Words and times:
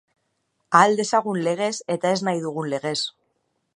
Ahal 0.79 0.95
dezagun 1.01 1.41
legez 1.49 1.71
eta 1.97 2.15
ez 2.17 2.25
nahi 2.29 2.43
dugun 2.47 2.71
legez. 2.73 2.99